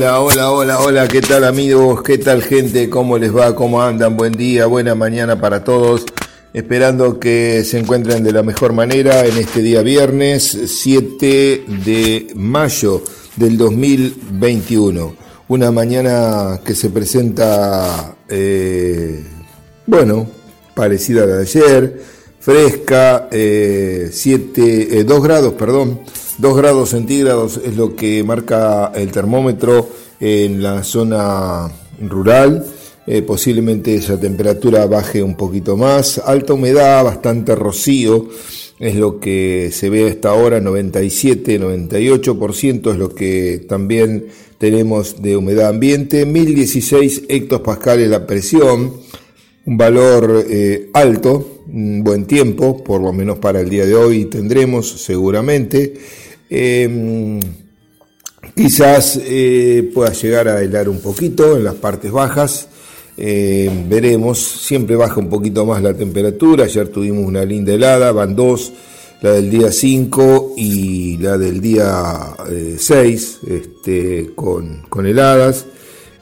[0.00, 2.02] Hola, hola, hola, hola, ¿qué tal amigos?
[2.02, 2.88] ¿Qué tal gente?
[2.88, 3.54] ¿Cómo les va?
[3.54, 4.16] ¿Cómo andan?
[4.16, 6.06] Buen día, buena mañana para todos.
[6.54, 13.02] Esperando que se encuentren de la mejor manera en este día viernes 7 de mayo
[13.36, 15.16] del 2021.
[15.48, 19.22] Una mañana que se presenta, eh,
[19.84, 20.26] bueno,
[20.74, 22.02] parecida a la de ayer,
[22.38, 24.10] fresca, 7,
[24.98, 26.00] eh, 2 eh, grados, perdón,
[26.40, 29.88] 2 grados centígrados es lo que marca el termómetro
[30.20, 32.64] en la zona rural.
[33.06, 36.18] Eh, posiblemente esa temperatura baje un poquito más.
[36.18, 38.28] Alta humedad, bastante rocío,
[38.78, 45.20] es lo que se ve a esta hora, 97, 98% es lo que también tenemos
[45.20, 46.24] de humedad ambiente.
[46.24, 48.94] 1016 hectopascales la presión,
[49.66, 54.24] un valor eh, alto, un buen tiempo, por lo menos para el día de hoy
[54.24, 55.94] tendremos seguramente.
[56.50, 57.38] Em,
[58.56, 62.68] quizás eh, pueda llegar a helar un poquito en las partes bajas.
[63.16, 66.64] Em, veremos, siempre baja un poquito más la temperatura.
[66.64, 68.72] Ayer tuvimos una linda helada, van dos,
[69.22, 72.34] la del día 5 y la del día
[72.78, 75.66] 6, eh, este, con, con heladas.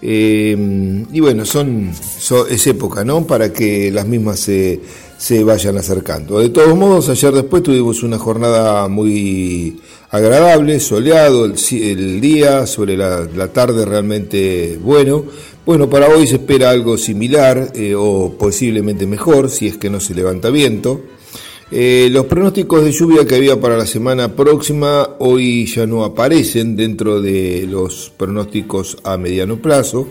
[0.00, 1.90] Em, y bueno, son,
[2.50, 3.26] es época, ¿no?
[3.26, 4.80] Para que las mismas se,
[5.18, 6.38] se vayan acercando.
[6.38, 13.48] De todos modos, ayer después tuvimos una jornada muy agradable, soleado el, día, sobre la,
[13.52, 15.24] tarde realmente bueno.
[15.66, 20.00] Bueno, para hoy se espera algo similar eh, o posiblemente mejor si es que no
[20.00, 21.02] se levanta viento.
[21.70, 26.76] Eh, los pronósticos de lluvia que había para la semana próxima hoy ya no aparecen
[26.76, 30.08] dentro de los pronósticos a mediano plazo.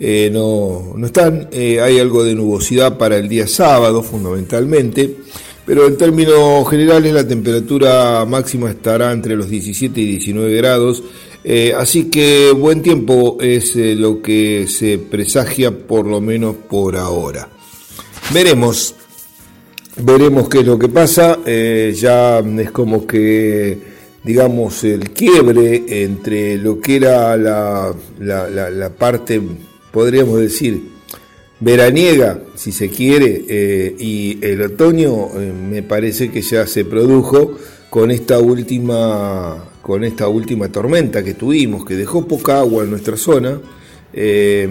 [0.00, 1.48] Eh, no, no están.
[1.52, 5.16] hay algo de nubosidad para el día sábado fundamentalmente
[5.68, 11.02] pero en términos generales la temperatura máxima estará entre los 17 y 19 grados,
[11.44, 16.96] eh, así que buen tiempo es eh, lo que se presagia por lo menos por
[16.96, 17.50] ahora.
[18.32, 18.94] Veremos,
[19.98, 23.78] veremos qué es lo que pasa, eh, ya es como que
[24.24, 29.38] digamos el quiebre entre lo que era la, la parte,
[29.90, 30.98] podríamos decir,
[31.60, 37.56] veraniega, si se quiere, eh, y el otoño eh, me parece que ya se produjo
[37.90, 43.16] con esta última con esta última tormenta que tuvimos, que dejó poca agua en nuestra
[43.16, 43.62] zona, 10
[44.12, 44.68] eh,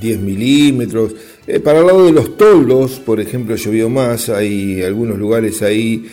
[0.00, 1.16] milímetros.
[1.64, 6.06] para el lado de los toldos, por ejemplo, llovió más, hay algunos lugares ahí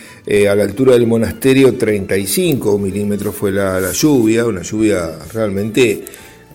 [0.50, 6.02] a la altura del monasterio, 35 milímetros fue la, la lluvia, una lluvia realmente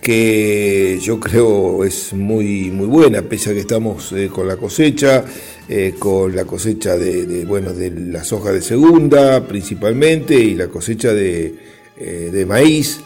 [0.02, 5.24] que yo creo es muy, muy buena, pese a que estamos eh, con la cosecha,
[5.68, 11.14] eh, con la cosecha de, bueno, de las hojas de segunda principalmente y la cosecha
[11.14, 11.54] de,
[11.96, 12.98] eh, de maíz.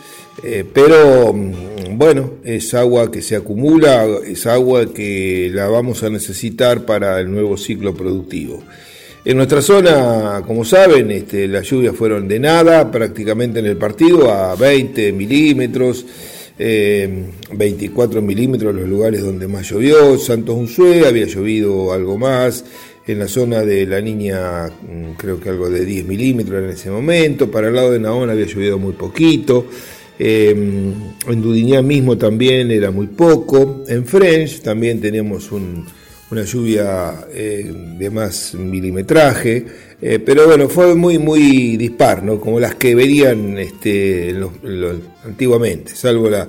[0.72, 6.86] pero mm, bueno, es agua que se acumula, es agua que la vamos a necesitar
[6.86, 8.62] para el nuevo ciclo productivo.
[9.22, 14.32] En nuestra zona, como saben, este, las lluvias fueron de nada, prácticamente en el partido,
[14.32, 16.06] a 20 milímetros.
[16.58, 22.64] 24 eh, milímetros los lugares donde más llovió, Santos Unzué había llovido algo más,
[23.06, 26.90] en la zona de la niña mm, creo que algo de 10 milímetros en ese
[26.90, 29.66] momento, para el lado de Naón había llovido muy poquito,
[30.18, 30.94] em,
[31.28, 35.50] en Dudiñá mismo también era muy poco, en French también teníamos
[36.30, 39.64] una lluvia eh, de más milimetraje,
[40.00, 42.40] eh, pero bueno, fue muy, muy dispar, ¿no?
[42.40, 44.36] Como las que verían este,
[45.24, 46.48] antiguamente, salvo la,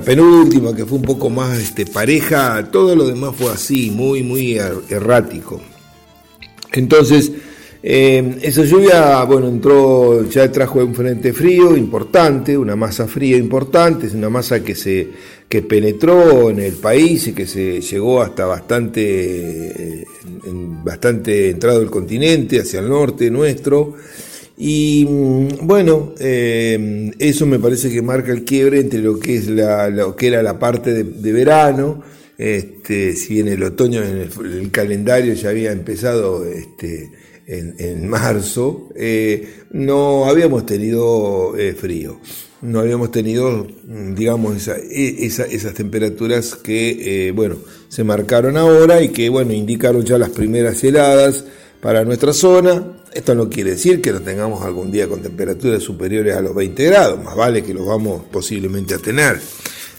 [0.00, 4.58] penúltima, que fue un poco más este, pareja, todo lo demás fue así, muy, muy
[4.58, 5.60] er, errático.
[6.72, 7.32] Entonces,
[7.82, 14.06] eh, esa lluvia, bueno, entró, ya trajo un frente frío importante, una masa fría importante,
[14.06, 15.08] es una masa que se
[15.48, 20.04] que penetró en el país y que se llegó hasta bastante,
[20.84, 23.94] bastante entrado el continente, hacia el norte nuestro.
[24.58, 29.48] Y mm, bueno, eh, eso me parece que marca el quiebre entre lo que, es
[29.48, 32.02] la, lo que era la parte de, verano,
[32.36, 37.10] este, si bien el otoño en el, calendario ya había empezado este,
[37.48, 42.20] en, marzo, eh, no habíamos tenido eh, frío
[42.60, 47.56] no habíamos tenido, digamos, e, esas temperaturas que, eh, bueno,
[47.88, 51.44] se marcaron ahora y que, bueno, indicaron ya las primeras heladas
[51.80, 52.96] para nuestra zona.
[53.12, 56.84] Esto no quiere decir que no tengamos algún día con temperaturas superiores a los 20
[56.84, 59.40] grados, más vale que los vamos posiblemente a tener,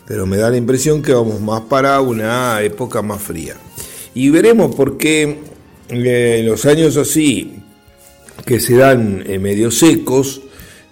[0.05, 3.55] pero me da la impresión que vamos más para una época más fría.
[4.13, 5.37] Y veremos por qué
[5.89, 7.63] eh, los años así,
[8.45, 10.41] que se dan eh, medio secos,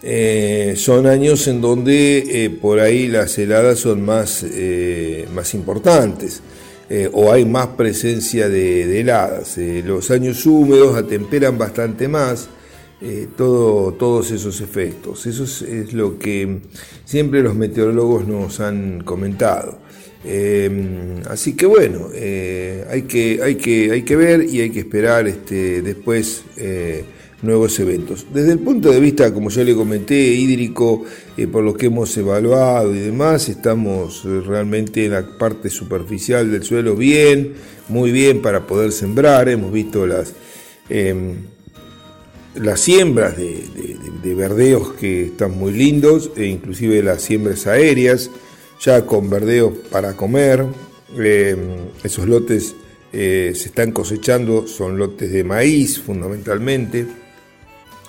[0.04, 4.46] eh, son años en donde eh, por ahí las heladas son más,
[5.34, 6.42] más importantes
[7.12, 9.58] o hay más presencia de, heladas.
[9.58, 12.48] los años húmedos atemperan bastante más.
[13.36, 15.26] todo, todos esos efectos.
[15.26, 16.60] Eso es, lo que
[17.04, 19.80] siempre los meteorólogos nos han comentado.
[21.30, 22.10] Así que bueno,
[22.90, 26.44] hay, que, hay, que, hay que ver y hay que esperar este, después
[27.42, 28.26] nuevos eventos.
[28.34, 31.04] Desde el punto de vista, como yo le comenté, hídrico,
[31.38, 36.52] eh, por lo que hemos evaluado y demás, estamos eh, realmente en la parte superficial
[36.52, 37.54] del suelo bien,
[37.90, 39.50] muy bien para poder sembrar.
[39.50, 40.34] Hemos visto las,
[40.90, 41.36] em,
[42.56, 43.64] las siembras de,
[44.36, 48.30] verdeos que están muy lindos, e inclusive las siembras aéreas,
[48.80, 50.66] ya con verdeos para comer.
[51.18, 52.76] Em, esos lotes
[53.14, 57.08] eh, se están cosechando, son lotes de maíz fundamentalmente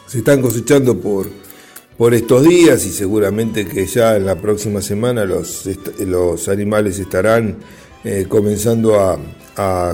[0.08, 1.28] se están cosechando por,
[1.96, 5.68] por estos días y seguramente que ya en la próxima semana los,
[5.98, 7.58] los animales estarán
[8.04, 9.18] eh, comenzando a,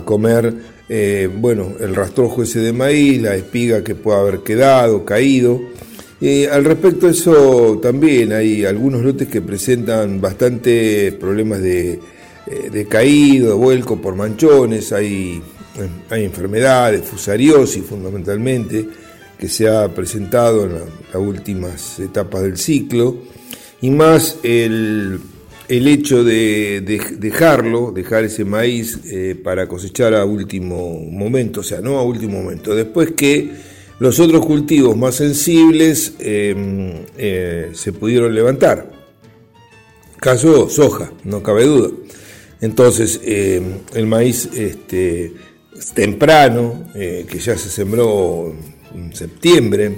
[0.04, 0.54] comer
[0.90, 5.58] eh, bueno, el rastrojo ese de maíz, la espiga que pueda haber quedado, caído.
[6.50, 12.00] Al respecto de eso también hay algunos lotes que presentan bastante problemas de,
[12.46, 15.42] eh, de caído, vuelco por manchones, hay,
[16.10, 18.86] hay enfermedades, fusariosis fundamentalmente
[19.38, 23.16] que se ha presentado en las últimas etapas del ciclo,
[23.80, 25.20] y más el,
[25.68, 26.80] hecho de,
[27.18, 32.42] dejarlo, dejar ese maíz eh, para cosechar a último momento, o sea, no a último
[32.42, 33.50] momento, después que
[33.98, 38.90] los otros cultivos más sensibles em, eh, se pudieron levantar.
[40.18, 41.90] Caso soja, no cabe duda.
[42.60, 45.32] Entonces, em, el maíz este,
[45.94, 48.54] temprano, eh, que ya se sembró
[49.12, 49.94] septiembre,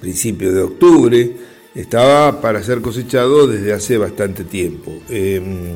[0.00, 1.32] principio de octubre,
[1.74, 4.92] estaba para ser cosechado desde hace bastante tiempo.
[5.08, 5.74] Em,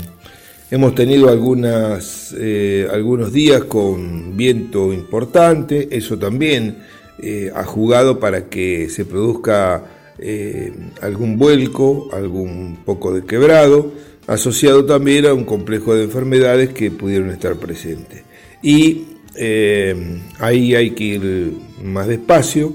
[0.70, 6.78] hemos tenido algunas, eh, algunos días con viento importante, eso también
[7.18, 9.84] eh, ha jugado para que se produzca
[10.18, 13.92] eh, algún vuelco, algún poco de quebrado,
[14.26, 18.22] asociado también a un complejo de enfermedades que pudieron estar presentes.
[18.62, 19.06] Y
[19.36, 22.72] eh, ahí hay que ir más despacio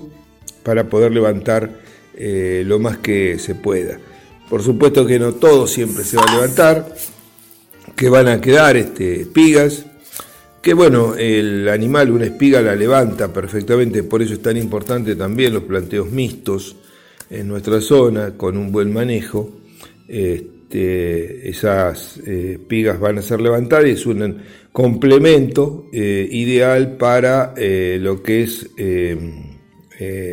[0.64, 1.88] para poder levantar
[2.20, 4.00] lo más que se pueda.
[4.50, 6.96] Por supuesto que no todo siempre se va a levantar,
[7.96, 9.87] que van a quedar este, espigas,
[10.68, 15.54] que bueno, el animal una espiga la levanta perfectamente, por eso es tan importante también
[15.54, 16.76] los planteos mixtos
[17.30, 19.50] en nuestra zona, con un buen manejo.
[20.10, 24.40] Este, esas eh, espigas van a ser levantadas y es un
[24.74, 28.70] complemento eh, ideal para eh, lo que es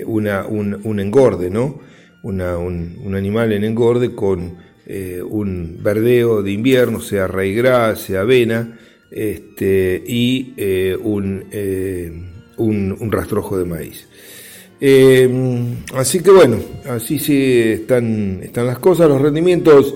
[0.05, 1.79] una, un, engorde, ¿no?
[2.25, 4.57] un, animal en engorde con
[5.31, 8.81] un verdeo de invierno, sea raigras, sea avena,
[9.15, 10.55] este, y
[11.03, 11.45] un,
[12.57, 14.09] un, rastrojo de maíz.
[15.95, 19.95] así que bueno, así sí están, están las cosas, los rendimientos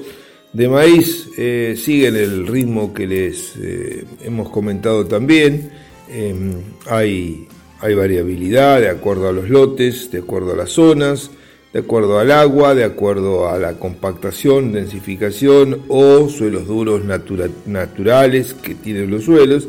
[0.53, 5.71] de maíz eh, siguen el ritmo que les eh, hemos comentado también.
[6.11, 6.55] Em,
[6.87, 7.47] hay,
[7.81, 11.31] hay variabilidad de acuerdo a los lotes, de acuerdo a las zonas,
[11.73, 18.75] de acuerdo al agua, de acuerdo a la compactación, densificación o suelos duros naturales que
[18.75, 19.69] tienen los suelos,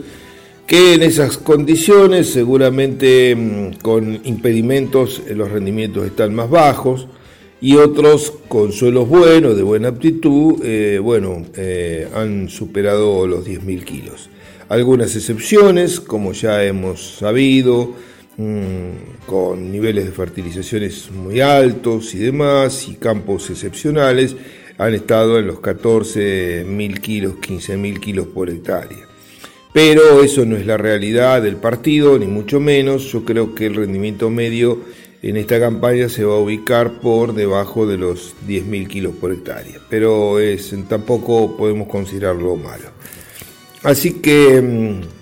[0.65, 7.08] que en esas condiciones seguramente em, con impedimentos eh, los rendimientos están más bajos
[7.60, 13.84] y otros con suelos buenos, de buena aptitud, eh, bueno, eh, han superado los 10.000
[13.84, 14.29] kilos.
[14.70, 18.18] Algunas excepciones, como ya hemos sabido, mm,
[19.25, 24.36] con niveles de fertilizaciones muy altos y demás, y campos excepcionales,
[24.77, 29.09] han estado en los 14.000 kilos, 15.000 kilos por hectárea.
[29.74, 33.12] Pero eso no es la realidad del partido, ni mucho menos.
[33.12, 34.79] Yo creo que el rendimiento medio
[35.21, 39.79] en esta campaña se va a ubicar por debajo de los 10.000 kilos por hectárea,
[39.89, 40.38] pero
[40.88, 42.89] tampoco podemos considerarlo malo.
[43.83, 45.18] Así que mm,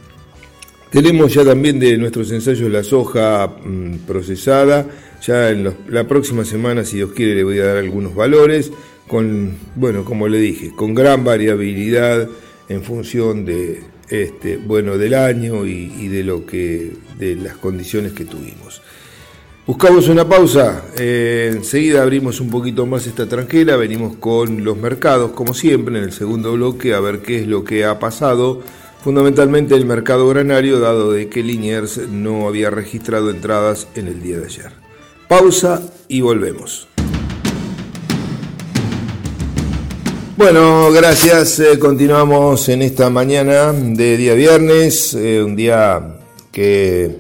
[0.92, 4.86] tenemos ya también de nuestros ensayos la soja mm, procesada,
[5.26, 8.72] ya en la próxima semana, si Dios quiere, le voy a dar algunos valores,
[9.08, 12.28] con, bueno, como le dije, con gran variabilidad
[12.70, 18.26] en función de, este, bueno, del año y, de, lo que, de las condiciones que
[18.26, 18.82] tuvimos.
[19.66, 25.32] Buscamos una pausa, eh, enseguida abrimos un poquito más esta tranquila, venimos con los mercados
[25.32, 28.62] como siempre en el segundo bloque a ver qué es lo que ha pasado,
[29.08, 34.38] fundamentalmente el mercado granario dado de que Liniers no había registrado entradas en el día
[34.38, 34.72] de ayer.
[35.30, 36.90] Pausa y volvemos.
[40.36, 41.58] Bueno, gracias.
[41.62, 46.18] Eh, continuamos en esta mañana de día viernes, eh, un día
[46.52, 47.20] que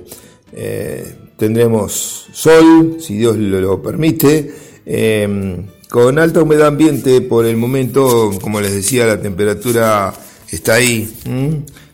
[0.52, 4.54] eh, tendremos sol, si Dios lo, permite,
[4.86, 10.14] em, con alta humedad ambiente por el momento, como les decía, la temperatura
[10.52, 11.10] está ahí,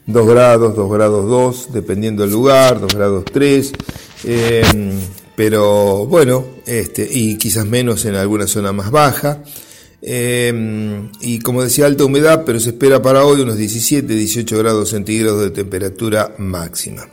[0.05, 3.71] 2 grados, 2 grados 2, dependiendo del lugar, 2 grados 3
[4.25, 4.91] em,
[5.35, 9.43] pero bueno, este, y quizás menos en alguna zona más baja.
[10.05, 14.89] Em, y como decía, alta humedad, pero se espera para hoy unos 17, 18 grados
[14.89, 17.07] centígrados de temperatura máxima.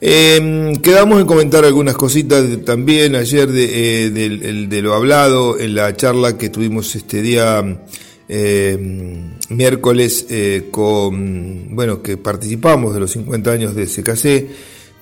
[0.00, 5.96] Em, quedamos en comentar algunas cositas también ayer de, eh, de, lo hablado en la
[5.96, 7.64] charla que tuvimos este día
[8.28, 14.48] em, miércoles eh, con, bueno, que participamos de los 50 años de CKC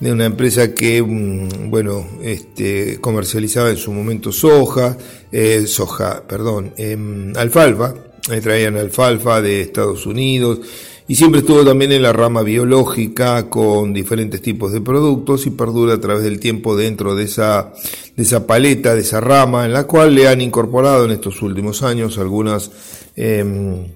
[0.00, 4.96] de una empresa que, mm, bueno, este, comercializaba en su momento soja,
[5.30, 7.94] eh, soja, perdón, em, alfalfa,
[8.30, 10.60] eh, traían alfalfa de Estados Unidos
[11.06, 15.94] y siempre estuvo también en la rama biológica con diferentes tipos de productos y perdura
[15.94, 17.72] a través del tiempo dentro de esa,
[18.16, 21.82] de esa paleta, de esa rama, en la cual le han incorporado en estos últimos
[21.82, 22.70] años algunas
[23.16, 23.86] em,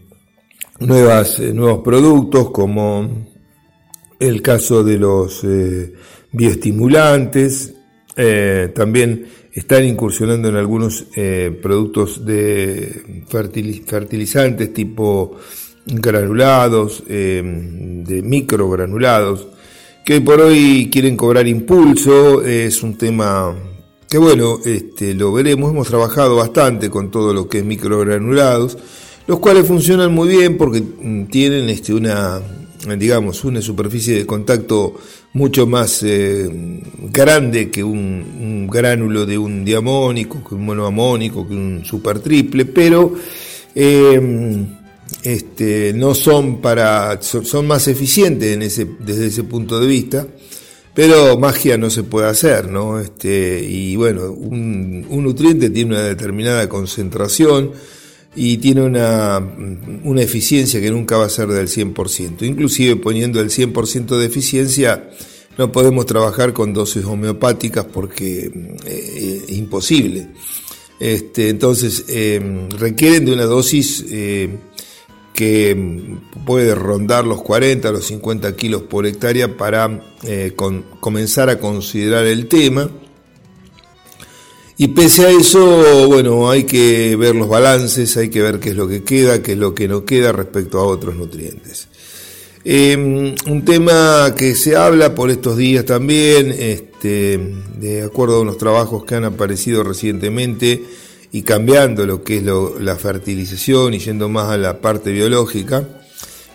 [0.81, 3.29] nuevas, eh, nuevos productos como
[4.19, 5.93] el caso de los eh,
[6.33, 7.75] bioestimulantes,
[8.17, 15.37] eh, también están incursionando en algunos eh, productos de fertilizantes tipo
[15.87, 19.49] granulados, de microgranulados,
[20.05, 23.57] que por hoy quieren cobrar impulso, es un tema
[24.07, 28.77] que bueno, este, lo veremos, hemos trabajado bastante con todo lo que es microgranulados,
[29.29, 32.41] los cuales funcionan muy bien porque mm, tienen este, una
[32.99, 34.95] digamos, una superficie de contacto
[35.35, 36.49] mucho más eh,
[37.13, 43.15] grande que un, gránulo de un diamónico, que un monoamónico, que un super triple, pero
[43.75, 44.67] eh,
[45.23, 48.59] este, no son para, son, más eficientes
[49.01, 50.27] desde ese punto de vista.
[50.95, 52.99] Pero magia no se puede hacer, ¿no?
[52.99, 57.71] Este, y bueno, un, un nutriente tiene una determinada concentración,
[58.35, 59.39] y tiene una,
[60.05, 62.43] una, eficiencia que nunca va a ser del 100%.
[62.43, 65.11] Inclusive poniendo el 100% de eficiencia
[65.57, 68.51] no podemos trabajar con dosis homeopáticas porque
[68.87, 70.29] eh, es imposible.
[71.01, 74.51] Este, entonces eh, requieren de una dosis eh,
[75.35, 75.77] que
[76.45, 80.01] puede rondar los 40, los 50 kilos por hectárea para
[81.01, 82.91] comenzar a considerar el tema
[84.81, 88.77] y pese a eso, bueno, hay que ver los balances, hay que ver qué es
[88.77, 91.89] lo que queda, qué es lo que no queda respecto a otros nutrientes.
[92.65, 97.41] Em, un tema que se habla por estos días también, este,
[97.77, 100.85] de acuerdo a unos trabajos que han aparecido recientemente
[101.33, 105.89] y cambiando lo que es la fertilización y yendo más a la parte biológica,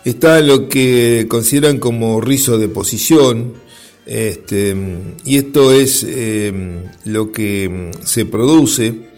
[0.06, 3.54] está lo que consideran como rizo de posición,
[4.06, 4.76] este,
[5.24, 9.14] y esto es em, lo que se produce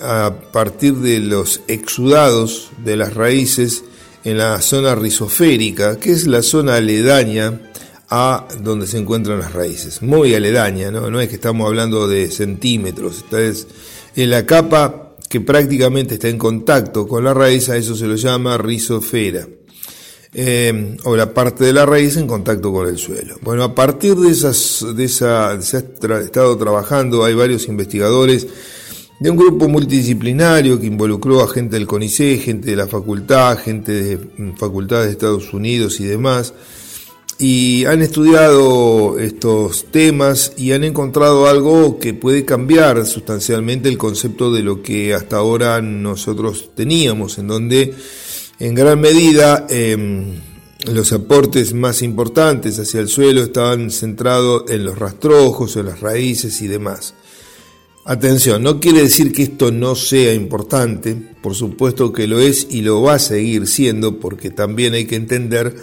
[0.00, 3.84] a partir de los exudados de las raíces
[4.24, 7.60] en la zona rizoférica, que es la zona aledaña
[8.10, 12.30] a donde se encuentran las raíces, muy aledaña, no, no es que estamos hablando de
[12.30, 13.66] centímetros, esta es
[14.14, 18.16] en la capa que prácticamente está en contacto con la raíz, a eso se lo
[18.16, 19.46] llama rizofera.
[20.34, 23.36] Eh, o la parte de la raíz en contacto con el suelo.
[23.42, 25.80] Bueno, a partir de, esas, de esa, se ha
[26.20, 28.46] estado trabajando, hay varios investigadores
[29.18, 33.92] de un grupo multidisciplinario que involucró a gente del CONICET, gente de la facultad, gente
[33.92, 36.52] de mm, facultades de Estados Unidos y demás,
[37.38, 44.52] y han estudiado estos temas y han encontrado algo que puede cambiar sustancialmente el concepto
[44.52, 47.94] de lo que hasta ahora nosotros teníamos, en donde
[48.58, 50.40] en gran medida, em,
[50.92, 56.62] los aportes más importantes hacia el suelo estaban centrados en los rastrojos, en las raíces
[56.62, 57.14] y demás.
[58.04, 62.82] Atención, no quiere decir que esto no sea importante, por supuesto que lo es y
[62.82, 65.74] lo va a seguir siendo, porque también hay que entender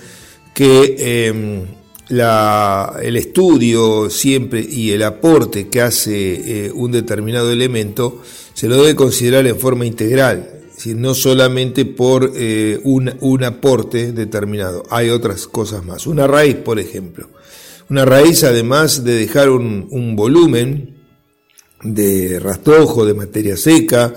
[0.54, 1.66] que em,
[2.10, 8.22] el estudio siempre y el aporte que hace eh, un determinado elemento
[8.54, 15.10] se lo debe considerar en forma integral, no solamente por eh, un, aporte determinado, hay
[15.10, 16.06] otras cosas más.
[16.08, 17.30] Una raíz, por ejemplo.
[17.90, 20.96] Una raíz, además de dejar un, volumen
[21.84, 24.14] de rastrojo, de materia seca,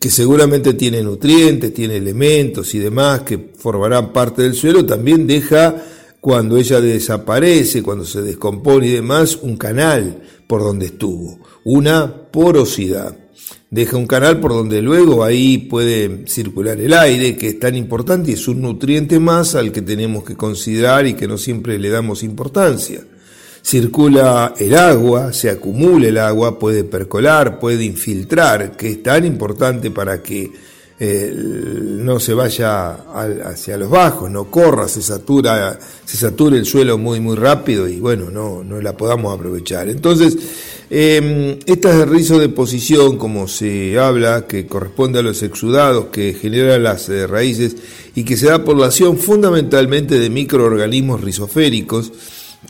[0.00, 5.84] que seguramente tiene nutrientes, tiene elementos y demás que formarán parte del suelo, también deja,
[6.20, 13.16] cuando ella desaparece, cuando se descompone y demás, un canal por donde estuvo, una porosidad.
[13.70, 18.30] Deja un canal por donde luego ahí puede circular el aire, que es tan importante
[18.30, 21.90] y es un nutriente más al que tenemos que considerar y que no siempre le
[21.90, 23.02] damos importancia.
[23.62, 29.90] Circula el agua, se acumula el agua, puede percolar, puede infiltrar, que es tan importante
[29.90, 30.50] para que
[31.00, 32.90] eh, no se vaya
[33.44, 38.00] hacia los bajos, no corra, se satura, se satura el suelo muy muy rápido y
[38.00, 39.88] bueno, no, no la podamos aprovechar.
[39.88, 40.36] Entonces,
[40.90, 46.82] eh, este rizo de posición, como se habla, que corresponde a los exudados que generan
[46.82, 47.76] las eh, raíces
[48.14, 52.12] y que se da por la acción fundamentalmente de microorganismos rizoféricos,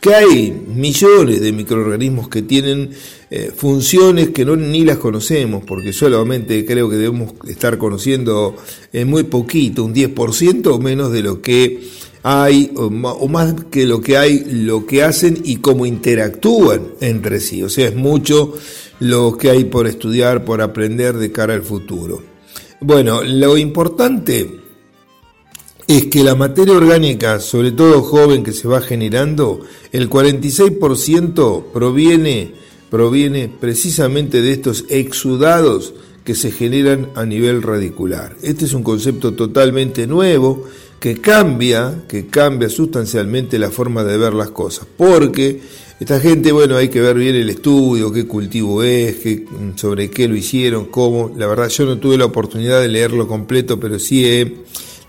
[0.01, 2.91] que hay millones de microorganismos que tienen
[3.31, 8.55] eh, funciones que no ni las conocemos, porque solamente creo que debemos estar conociendo
[8.93, 11.81] eh, muy poquito, un 10% o menos de lo que
[12.23, 12.89] hay, o
[13.27, 17.63] más que lo que hay, lo que hacen y cómo interactúan entre sí.
[17.63, 18.53] O sea, es mucho
[18.99, 22.21] lo que hay por estudiar, por aprender de cara al futuro.
[22.81, 24.59] Bueno, lo importante
[25.87, 29.61] es que la materia orgánica, sobre todo joven que se va generando,
[29.91, 32.51] el 46% proviene,
[32.89, 38.35] proviene precisamente de estos exudados que se generan a nivel radicular.
[38.43, 40.65] Este es un concepto totalmente nuevo
[40.99, 45.61] que cambia, que cambia sustancialmente la forma de ver las cosas, porque
[45.99, 50.29] esta gente, bueno, hay que ver bien el estudio, qué cultivo es, qué, sobre qué
[50.29, 51.33] lo hicieron, cómo.
[51.35, 54.53] La verdad, yo no tuve la oportunidad de leerlo completo, pero sí he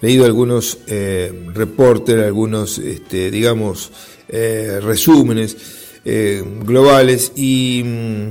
[0.00, 3.92] leído algunos eh, reportes, algunos, este, digamos,
[4.28, 5.56] eh, resúmenes
[6.04, 8.28] eh, globales y mm,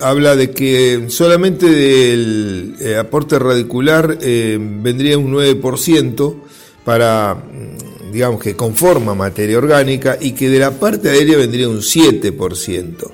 [0.00, 6.49] habla de que solamente del aporte radicular vendría un 9%
[6.84, 11.82] para, mm, digamos, que conforma materia orgánica y que de la parte aérea vendría un
[11.82, 13.12] 7%.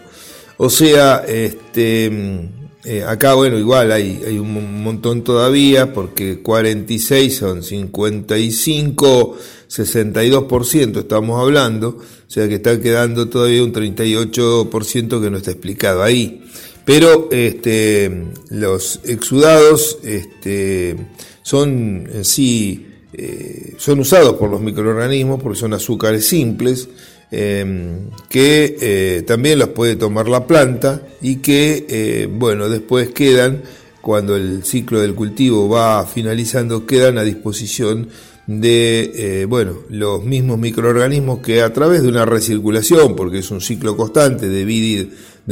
[0.59, 7.37] O sea, este mm, eh, acá, bueno, igual hay, hay un montón todavía, porque 46
[7.37, 9.37] son 55,
[9.69, 16.05] 62% estamos hablando, o sea que está quedando todavía un 38% que no está explicado
[16.05, 16.45] ahí.
[16.85, 20.97] Pero este, los exudados este,
[21.43, 22.86] son sí,
[23.17, 26.89] eh, son usados por los microorganismos porque son azúcares simples,
[27.29, 33.63] Em, que eh, también los puede tomar la planta y que, eh, bueno, después quedan,
[34.01, 38.09] cuando el ciclo del cultivo va finalizando, quedan a disposición
[38.47, 43.97] de, bueno, los mismos microorganismos que a través de una recirculación, porque es un ciclo
[43.97, 44.65] constante de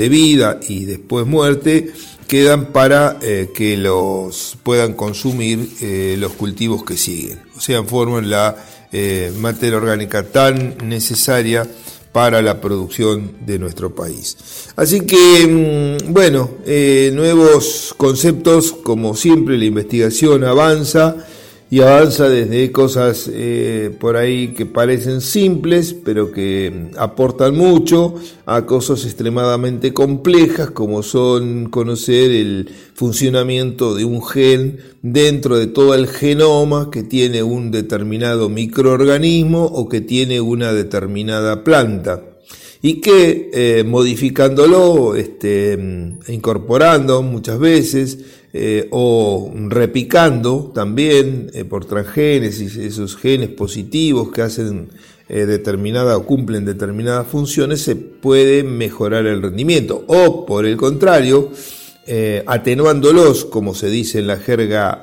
[0.09, 1.90] vida y después muerte,
[2.27, 5.69] quedan para que los puedan consumir
[6.19, 7.41] los cultivos que siguen.
[7.57, 8.57] O sea, forman la
[8.97, 11.67] eh, materia orgánica tan necesaria
[12.13, 14.37] para la producción de nuestro país.
[14.77, 21.17] Así que, mm, bueno, eh, nuevos conceptos, como siempre la investigación avanza
[21.75, 28.15] y avanza desde cosas eh, por ahí que parecen simples, pero que mm, aportan mucho,
[28.47, 35.97] a cosas extremadamente complejas, como son conocer el funcionamiento de un gen dentro de todo
[35.97, 42.23] el genoma que tiene un determinado microorganismo o que tiene una determinada planta.
[42.83, 51.87] Y que eh, modificándolo, este, mm, incorporando muchas veces, eh, o repicando también eh, por
[51.87, 54.90] transgénesis esos genes positivos que hacen
[55.29, 60.05] eh, determinada o cumplen determinadas funciones, se puede mejorar el rendimiento.
[60.07, 61.51] O por el contrario,
[62.47, 65.03] atenuándolos, como se dice en la jerga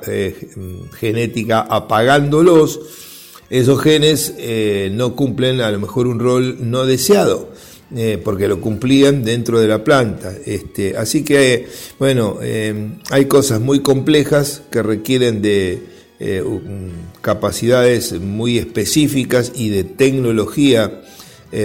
[0.98, 2.80] genética, apagándolos,
[3.50, 4.34] esos genes
[4.92, 7.50] no cumplen a lo mejor un rol no deseado.
[7.94, 10.32] Eh, porque lo cumplían dentro de la planta.
[10.46, 15.82] Este, así que, bueno, eh, hay cosas muy complejas que requieren de
[16.18, 16.42] eh,
[17.20, 21.02] capacidades muy específicas y de tecnología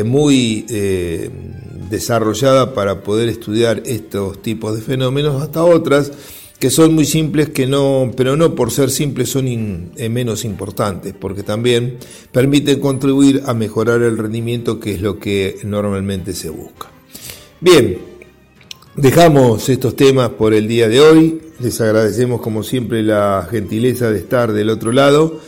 [0.03, 0.65] muy
[1.89, 6.11] desarrollada para poder estudiar estos tipos de fenómenos, hasta otras
[6.59, 11.13] que son muy simples, que no, pero no por ser simples son eh, menos importantes,
[11.19, 11.97] porque también
[12.31, 16.89] permiten contribuir a mejorar el rendimiento, que es lo que normalmente se busca.
[17.61, 17.99] Bien,
[18.95, 21.41] dejamos estos temas por el día de hoy.
[21.59, 25.39] Les agradecemos como siempre la gentileza de estar del otro lado.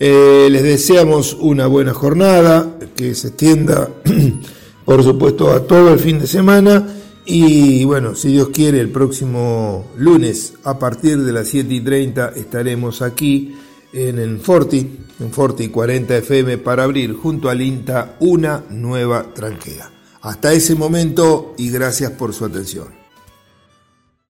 [0.00, 3.90] Eh, les deseamos una buena jornada, que se extienda,
[4.84, 9.86] por supuesto, a todo el fin de semana y bueno, si Dios quiere, el próximo
[9.96, 13.54] lunes a partir de las 7 y 30 estaremos aquí
[13.92, 19.90] en Forti, en Forti 40 FM, para abrir junto al INTA una nueva tranquera.
[20.20, 23.03] Hasta ese momento y gracias por su atención.